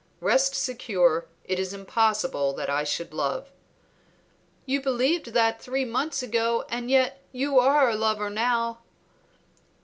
[0.19, 3.49] Rest secure; it is impossible that I should love."
[4.65, 8.79] "You believed that three months ago and yet you are a lover now."